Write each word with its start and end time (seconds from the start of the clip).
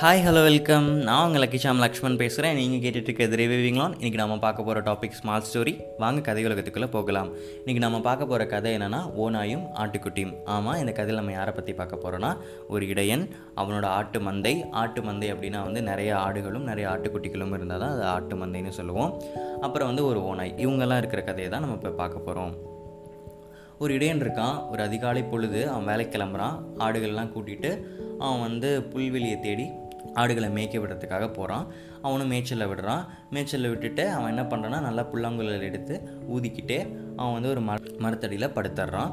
Hi 0.00 0.20
hello 0.24 0.40
welcome 0.46 0.84
நான் 1.06 1.22
உங்கள் 1.26 1.42
லக்கிஷாம் 1.42 1.80
லக்ஷ்மண் 1.84 2.18
பேசுகிறேன் 2.20 2.58
நீங்கள் 2.58 2.82
கேட்டுட்டு 2.82 3.08
இருக்கிறது 3.08 3.38
ரிவிவிங்லான் 3.40 3.94
இன்றைக்கி 3.98 4.18
நம்ம 4.20 4.34
பார்க்க 4.44 4.66
போகிற 4.66 4.80
டாபிக் 4.88 5.16
ஸ்மால் 5.20 5.46
ஸ்டோரி 5.48 5.72
வாங்க 6.02 6.20
கதை 6.28 6.42
உலகத்துக்குள்ளே 6.48 6.88
போகலாம். 6.92 7.30
இன்றைக்கி 7.60 7.82
நம்ம 7.84 7.98
பார்க்க 8.06 8.28
போகிற 8.32 8.44
கதை 8.52 8.72
என்னென்னா 8.76 9.00
ஓனாயும் 9.24 9.64
ஆட்டுக்குட்டியும். 9.82 10.34
ஆமாம் 10.56 10.78
இந்த 10.82 10.92
கதையில் 10.98 11.20
நம்ம 11.20 11.34
யாரை 11.38 11.54
பற்றி 11.56 11.74
பார்க்க 11.80 12.02
போகிறோன்னா 12.04 12.30
ஒரு 12.74 12.86
இடையன் 12.92 13.24
அவனோட 13.60 13.88
ஆட்டு 13.98 14.20
மந்தை. 14.28 14.54
ஆட்டு 14.82 15.02
மந்தை 15.08 15.30
அப்படின்னா 15.34 15.62
வந்து 15.68 15.82
நிறைய 15.90 16.12
ஆடுகளும் 16.26 16.68
நிறைய 16.70 16.86
ஆட்டுக்குட்டிகளும் 16.92 17.56
இருந்தால் 17.58 17.82
தான் 17.84 17.94
அது 17.96 18.06
ஆட்டு 18.14 18.36
மந்தைன்னு 18.42 18.78
சொல்லுவோம். 18.78 19.12
அப்புறம் 19.66 19.90
வந்து 19.92 20.04
ஒரு 20.10 20.22
ஓனாய் 20.30 20.56
இவங்கெல்லாம் 20.66 21.02
இருக்கிற 21.04 21.22
கதையை 21.30 21.50
தான் 21.56 21.66
நம்ம 21.66 21.80
இப்போ 21.80 21.94
பார்க்க 22.02 22.26
போகிறோம் 22.28 22.54
ஒரு 23.82 23.92
இடையன் 23.96 24.22
இருக்கான். 24.26 24.56
ஒரு 24.70 24.80
அதிகாலை 24.86 25.24
பொழுது 25.34 25.60
அவன் 25.72 25.90
வேலைக்கு 25.90 26.14
கிளம்புறான். 26.14 26.56
ஆடுகள்லாம் 26.86 27.34
கூட்டிகிட்டு 27.34 27.72
அவன் 28.24 28.42
வந்து 28.46 28.70
புல்வெளியை 28.92 29.36
தேடி 29.44 29.66
ஆடுகளை 30.14 30.48
மேய்க்க 30.48 30.78
விடுறதுக்காக 30.78 31.32
போகிறான் 31.32 31.66
அவனும் 32.02 32.30
மேய்ச்சலில் 32.32 32.70
விடுறான். 32.72 33.02
மேய்ச்சலில் 33.32 33.68
விட்டுட்டு 33.68 34.10
அவன் 34.10 34.30
என்ன 34.36 34.42
பண்ணுறான்னா 34.42 34.80
நல்லா 34.80 35.02
புல்லாங்குழல் 35.02 35.68
எடுத்து 35.70 35.94
ஊதிக்கிட்டே 36.34 36.80
அவன் 37.16 37.32
வந்து 37.32 37.48
ஒரு 37.48 37.60
மர 37.60 37.78
மரத்தடியில் 37.98 38.54
படுத்துடுறான் 38.56 39.12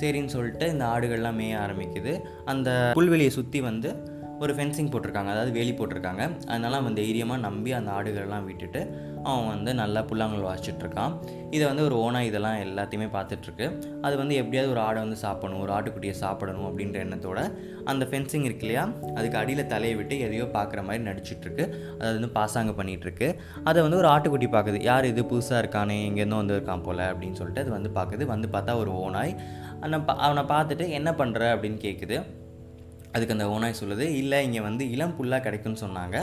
சரின்னு 0.00 0.32
சொல்லிட்டு 0.34 0.66
இந்த 0.70 0.84
ஆடுகள்லாம் 0.84 1.38
மேய 1.40 1.54
ஆரம்பிக்குது. 1.64 2.12
அந்த 2.44 2.92
புல்வெளியை 2.96 3.28
சுற்றி 3.28 3.60
வந்து 3.60 4.18
ஒரு 4.42 4.52
ஃபென்சிங் 4.56 4.90
போட்டிருக்காங்க. 4.92 5.30
அதாவது 5.34 5.52
வேலி 5.58 5.72
போட்டிருக்காங்க. 5.78 6.22
அதனால் 6.50 6.78
அவன் 6.80 6.98
தைரியமாக 7.00 7.40
நம்பி 7.46 7.70
அந்த 7.78 7.90
ஆடுகளெல்லாம் 7.98 8.46
விட்டுட்டு 8.50 8.82
அவன் 9.30 9.48
வந்து 9.52 9.70
நல்லா 9.80 10.00
புல்லாங்குழல் 10.10 10.46
வாசிச்சிட்ருக்கான் 10.48 11.14
இதை 11.54 11.64
வந்து 11.70 11.82
ஒரு 11.88 11.96
ஓனா 12.04 12.20
இதெல்லாம் 12.28 12.58
எல்லாத்தையுமே 12.66 13.08
பார்த்துட்ருக்கு 13.16 13.66
அது 14.06 14.14
வந்து 14.20 14.34
எப்படியாவது 14.40 14.72
ஒரு 14.74 14.80
ஆடை 14.80 14.98
வந்து 15.04 15.18
சாப்பிடணும் 15.24 15.62
ஒரு 15.64 15.72
ஆட்டுக்குட்டியை 15.76 16.14
சாப்பிடணும் 16.22 16.66
அப்படின்ற 16.68 16.98
எண்ணத்தோட 17.04 17.40
அந்த 17.92 18.04
ஃபென்சிங் 18.10 18.46
இருக்கு 18.48 18.66
இல்லையா? 18.66 18.84
அதுக்கு 19.18 19.38
அடியில் 19.42 19.70
தலையை 19.74 19.94
விட்டு 20.00 20.16
எதையோ 20.26 20.46
பார்க்குற 20.56 20.82
மாதிரி 20.88 21.04
நடிச்சிட்ருக்கு 21.10 21.64
அதை 22.00 22.10
வந்து 22.18 22.32
பாசாங்க 22.38 22.74
பண்ணிகிட்ருக்கு 22.80 23.28
அதை 23.70 23.78
வந்து 23.86 24.00
ஒரு 24.02 24.10
ஆட்டுக்குட்டி 24.14 24.50
பார்க்குது. 24.56 24.80
யார் 24.90 25.10
இது? 25.12 25.22
புதுசாக 25.32 25.62
இருக்கானே 25.62 25.98
இங்கேருந்து 26.08 26.40
வந்திருக்கான் 26.42 26.86
போல் 26.88 27.08
அப்படின்னு 27.10 27.38
சொல்லிட்டு 27.40 27.64
அது 27.64 27.72
வந்து 27.78 27.92
பார்க்குது. 28.00 28.24
வந்து 28.34 28.48
பார்த்தா 28.56 28.78
ஒரு 28.82 28.92
ஓனாய். 29.06 29.34
அவனை 29.82 29.98
அவனை 30.26 30.42
பார்த்துட்டு 30.54 30.86
என்ன 30.98 31.10
பண்ணுற 31.20 31.42
அப்படின்னு 31.54 31.80
கேட்குது 31.86 32.18
அதுக்கு 33.14 33.34
அந்த 33.36 33.46
ஓனாய் 33.54 33.80
சொல்லுது 33.80 34.04
இல்லை 34.20 34.38
இங்கே 34.46 34.62
வந்து 34.68 34.84
இளம் 34.94 35.16
புல்லாக 35.18 35.44
கிடைக்கும்னு 35.46 35.82
சொன்னாங்க. 35.84 36.16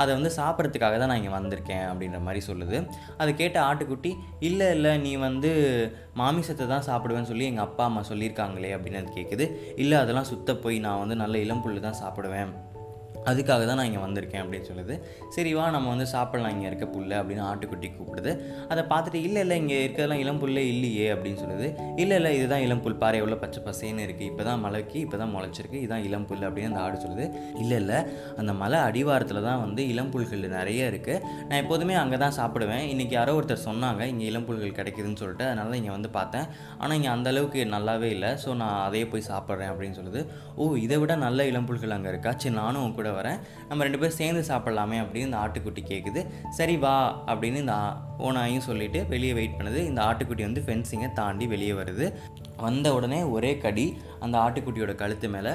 அதை 0.00 0.10
வந்து 0.16 0.30
சாப்பிட்றதுக்காக 0.38 0.96
தான் 1.00 1.10
நான் 1.10 1.20
இங்கே 1.20 1.34
வந்திருக்கேன் 1.36 1.84
அப்படின்ற 1.90 2.18
மாதிரி 2.26 2.40
சொல்லுது. 2.48 2.76
அதை 3.20 3.30
கேட்ட 3.40 3.58
ஆட்டுக்குட்டி 3.68 4.12
இல்லை 4.48 4.68
இல்லை 4.76 4.92
நீ 5.04 5.12
வந்து 5.26 5.50
மாமிசத்தை 6.20 6.66
தான் 6.74 6.86
சாப்பிடுவேன்னு 6.88 7.30
சொல்லி 7.32 7.50
எங்கள் 7.50 7.66
அப்பா 7.68 7.84
அம்மா 7.90 8.04
சொல்லியிருக்காங்களே 8.10 8.72
அப்படின்னு 8.76 9.02
அது 9.02 9.16
கேட்குது 9.18 9.46
இல்லை 9.84 9.98
அதெல்லாம் 10.02 10.30
சுத்த 10.32 10.56
போய் 10.64 10.84
நான் 10.86 11.02
வந்து 11.04 11.16
நல்ல 11.24 11.38
இளம் 11.46 11.64
புல்லு 11.66 11.86
தான் 11.88 12.00
சாப்பிடுவேன். 12.02 12.52
அதுக்காக 13.30 13.62
தான் 13.68 13.78
நான் 13.80 13.88
இங்கே 13.88 14.02
வந்திருக்கேன் 14.04 14.42
அப்படின்னு 14.42 14.66
சொல்லுது. 14.70 14.94
சரி 15.34 15.50
வா 15.56 15.64
நம்ம 15.76 15.88
வந்து 15.94 16.06
சாப்பிட்லாம். 16.12 16.52
இங்கே 16.54 16.68
இருக்க 16.70 16.86
புல்லு 16.94 17.14
அப்படின்னு 17.20 17.42
ஆட்டுக்குட்டி 17.48 17.88
கூப்பிடுது. 17.96 18.32
அதை 18.72 18.82
பார்த்துட்டு 18.92 19.18
இல்லை 19.26 19.40
இல்லை 19.44 19.56
இங்கே 19.62 19.78
இருக்கிறதெல்லாம் 19.84 20.22
இளம் 20.24 20.40
புல்லே 20.42 20.62
இல்லையே 20.72 21.06
அப்படின்னு 21.14 21.40
சொல்லுது. 21.42 21.66
இல்லை 22.02 22.16
இல்லை 22.20 22.30
இதுதான் 22.38 22.64
இளம் 22.66 22.82
புல். 22.84 22.98
பாரு 23.02 23.18
எவ்வளோ 23.22 23.38
பச்சை 23.42 23.62
பசேன்னு 23.66 24.04
இருக்குது 24.06 24.28
இப்போ 24.30 24.44
தான் 24.48 24.62
மலைக்கு 24.66 24.98
இப்போ 25.06 25.18
தான் 25.22 25.32
முளைச்சிருக்கு. 25.34 25.80
இதுதான் 25.82 26.04
இளம் 26.08 26.26
புல் 26.30 26.46
அப்படின்னு 26.48 26.70
அந்த 26.72 26.82
ஆடு 26.86 27.02
சொல்லுது. 27.04 27.26
இல்லை 27.64 27.78
இல்லை 27.82 27.98
அந்த 28.42 28.52
மலை 28.62 28.80
அடிவாரத்தில் 28.88 29.42
தான் 29.48 29.60
வந்து 29.64 29.84
இளம் 29.92 30.12
புல்கள் 30.14 30.46
நிறைய 30.56 30.90
இருக்குது 30.92 31.20
நான் 31.48 31.60
எப்போதுமே 31.62 31.96
அங்கே 32.02 32.20
தான் 32.24 32.36
சாப்பிடுவேன். 32.40 32.84
இன்றைக்கி 32.94 33.16
யாரோ 33.18 33.34
ஒருத்தர் 33.40 33.64
சொன்னாங்க 33.68 34.02
இங்கே 34.12 34.26
இளம் 34.30 34.48
புல்கள் 34.48 34.76
கிடைக்குதுன்னு 34.80 35.20
சொல்லிட்டு. 35.22 35.46
அதனால் 35.50 35.70
தான் 35.72 35.80
இங்கே 35.82 35.94
வந்து 35.96 36.10
பார்த்தேன். 36.18 36.48
ஆனால் 36.80 36.96
இங்கே 37.00 37.12
அந்த 37.16 37.28
அளவுக்கு 37.34 37.68
நல்லாவே 37.76 38.10
இல்லை. 38.16 38.32
ஸோ 38.44 38.50
நான் 38.62 38.76
அதையே 38.88 39.06
போய் 39.12 39.28
சாப்பிட்றேன் 39.30 39.72
அப்படின்னு 39.74 39.98
சொல்லுது. 40.00 40.22
ஓ 40.60 40.72
இதை 40.86 40.98
விட 41.04 41.14
நல்ல 41.26 41.46
இளம் 41.52 41.68
புல்கள் 41.70 41.96
அங்கே 41.98 42.12
இருக்கா? 42.14 42.32
சரி 42.42 42.56
நானும் 42.62 42.96
கூட 42.98 43.08
கூட 43.10 43.18
வரேன். 43.20 43.40
நம்ம 43.68 43.82
ரெண்டு 43.86 44.00
பேரும் 44.02 44.18
சேர்ந்து 44.20 44.42
சாப்பிட்லாமே 44.50 44.98
அப்படின்னு 45.02 45.28
இந்த 45.28 45.40
ஆட்டுக்குட்டி 45.44 45.82
கேட்குது 45.92 46.22
சரி 46.58 46.76
வா 46.76 46.94
அப்படின்னு 47.26 47.62
இந்த 47.64 47.76
ஓனாயும் 48.28 48.66
சொல்லிட்டு 48.68 49.02
வெளியே 49.12 49.32
வெயிட் 49.38 49.58
பண்ணுது. 49.58 49.82
இந்த 49.90 50.02
ஆட்டுக்குட்டி 50.08 50.46
வந்து 50.48 50.64
ஃபென்சிங்கை 50.66 51.10
தாண்டி 51.20 51.46
வெளியே 51.46 51.76
வருது. 51.82 52.08
வந்த 52.66 52.88
உடனே 52.94 53.20
ஒரே 53.36 53.52
கடி 53.66 53.86
அந்த 54.20 54.36
ஆட்டுக்குட்டியோட 54.38 54.94
கழுத்து 54.94 55.28
மேலே 55.28 55.54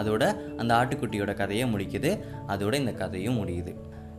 அதோட 0.00 0.24
அந்த 0.60 0.72
ஆட்டுக்குட்டியோட 0.78 1.34
கதையை 1.34 1.66
முடிக்குது. 1.74 2.10
அதோட 2.54 2.74
இந்த 2.74 2.92
கதையும் 2.92 3.38
முடியுது. 3.42 3.72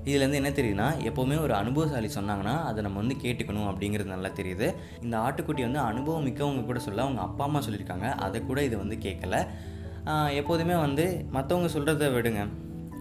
இதுலேருந்து 0.09 0.39
என்ன 0.39 0.49
தெரியுதுன்னா 0.57 0.87
எப்போவுமே 1.07 1.37
ஒரு 1.45 1.53
அனுபவசாலி 1.53 2.09
சொன்னாங்கன்னா 2.15 2.53
அதை 2.67 2.83
நம்ம 2.83 2.99
வந்து 3.01 3.15
கேட்டுக்கணும் 3.23 3.67
அப்படிங்கிறது 3.71 4.13
நல்லா 4.13 4.29
தெரியுது. 4.39 4.67
இந்த 5.05 5.15
ஆட்டுக்குட்டி 5.17 5.63
வந்து 5.65 5.79
அனுபவம் 5.79 6.27
மிக்கவங்க 6.27 6.63
கூட 6.65 6.79
சொல்ல 6.85 7.01
அவங்க 7.01 7.21
அப்பா 7.21 7.45
அம்மா 7.45 7.59
சொல்லியிருக்காங்க. 7.59 8.09
அதை 8.27 8.41
கூட 8.41 8.63
இது 8.63 8.77
வந்து 8.77 8.97
கேட்கல 9.07 9.37
எப்போதுமே 10.39 10.75
வந்து 10.85 11.05
மற்றவங்க 11.33 11.69
சொல்கிறத 11.73 12.07
விடுங்க. 12.13 12.41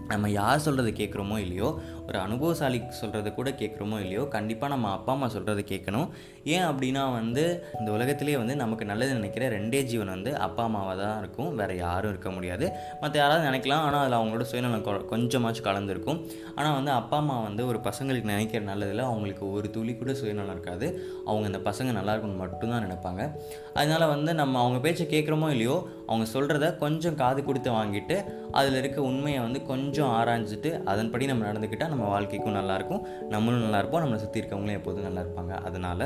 நம்ம 0.07 0.29
யார் 0.31 0.63
சொல்கிறத 0.65 0.91
கேட்குறோமோ 0.93 1.37
இல்லையோ 1.37 1.69
ஒரு 2.07 2.19
அனுபவசாலி 2.19 2.81
சொல்கிறத 3.01 3.33
கூட 3.33 3.49
கேட்குறோமோ 3.49 3.99
இல்லையோ 3.99 4.23
கண்டிப்பாக 4.23 4.73
நம்ம 4.73 4.91
அப்பா 4.91 5.13
அம்மா 5.13 5.29
சொல்கிறத 5.29 5.65
கேட்கணும். 5.71 6.09
ஏன் 6.43 6.63
அப்படின்னா 6.63 7.11
வந்து 7.11 7.65
இந்த 7.79 7.91
உலகத்திலே 7.91 8.37
வந்து 8.37 8.55
நமக்கு 8.55 8.85
நல்லது 8.85 9.13
நினைக்கிற 9.13 9.49
ரெண்டே 9.49 9.81
ஜீவன் 9.83 10.07
வந்து 10.07 10.37
அப்பா 10.37 10.63
அம்மாவாக 10.63 11.03
தான் 11.03 11.19
இருக்கும். 11.19 11.55
வேறு 11.55 11.77
யாரும் 11.77 12.09
இருக்க 12.09 12.31
முடியாது. 12.31 12.71
மற்ற 13.01 13.19
யாராவது 13.19 13.47
நினைக்கலாம். 13.47 13.73
ஆனால் 13.73 14.11
அதில் 14.11 14.17
அவங்களோட 14.17 14.41
சுயநலம் 14.41 14.85
கொ- 14.85 15.13
கொஞ்சமாச்சும் 15.13 15.63
கலந்துருக்கும். 15.63 16.29
ஆனால் 16.55 16.73
வந்து 16.73 16.91
அப்பா 16.91 17.17
அம்மா 17.17 17.39
வந்து 17.39 17.67
ஒரு 17.67 17.79
பசங்களுக்கு 17.79 18.23
நினைக்கிற 18.23 18.65
நல்லதில் 18.65 18.99
அவங்களுக்கு 18.99 19.51
ஒரு 19.51 19.69
துளி 19.69 19.95
கூட 19.95 20.13
சுயநலம் 20.13 20.51
இருக்காது. 20.51 21.07
அவங்க 21.25 21.57
அந்த 21.57 21.71
பசங்க 21.71 21.91
நல்லா 21.91 22.15
இருக்கணும்னு 22.15 22.37
மட்டும்தான் 22.37 22.91
நினைப்பாங்க. 22.91 23.31
அதனால் 23.73 24.07
வந்து 24.07 24.33
நம்ம 24.33 24.59
அவங்க 24.59 24.79
பேச்சை 24.79 25.05
கேட்குறோமோ 25.05 25.49
இல்லையோ 25.49 25.87
அவங்க 26.07 26.39
சொல்கிறத 26.39 26.77
கொஞ்சம் 26.77 27.15
காது 27.15 27.43
கொடுத்து 27.43 27.71
வாங்கிட்டு 27.71 28.23
அதில் 28.51 28.75
இருக்க 28.75 29.01
உண்மையை 29.01 29.41
வந்து 29.41 29.65
கொஞ்சம் 29.65 30.07
ஆராய்ஞ்சிட்டு 30.07 30.83
அதன்படி 30.83 31.25
நம்ம 31.25 31.51
நடந்துக்கிட்டால் 31.51 31.95
நம்ம 31.97 32.11
வாழ்க்கைக்கும் 32.11 32.55
நல்லாயிருக்கும். 32.55 33.03
நம்மளும் 33.29 33.63
நல்லாயிருப்போம். 33.65 34.03
நம்மளை 34.03 34.15
சுற்றி 34.15 34.39
இருக்கவங்களும் 34.41 34.79
எப்போதும் 34.79 35.07
நல்லா 35.07 35.21
இருப்பாங்க 35.21 35.53
அதனால் 35.67 36.05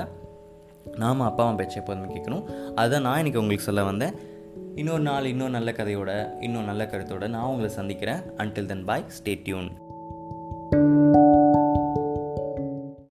நாம் 0.98 1.22
அப்பா 1.22 1.44
அம்மா 1.44 1.56
பேச்சை 1.56 1.78
எப்போதுமே 1.82 2.08
கேட்கணும். 2.14 2.46
அதை 2.76 3.00
நான் 3.00 3.24
இன்றைக்கி 3.24 3.42
உங்களுக்கு 3.44 3.70
சொல்ல 3.70 3.84
வந்தேன். 3.84 4.16
இன்னொரு 4.76 5.02
நாள் 5.02 5.26
இன்னொரு 5.26 5.50
நல்ல 5.50 5.72
கதையோட 5.72 6.12
இன்னொரு 6.42 6.66
நல்ல 6.66 6.84
கருத்தோட 6.92 7.28
நான் 7.28 7.44
உங்களை 7.44 7.70
சந்திக்கிறேன். 7.70 8.22
Until 8.38 8.66
then 8.66 8.86
bye 8.86 9.06
stay 9.18 9.34
tune 9.44 9.70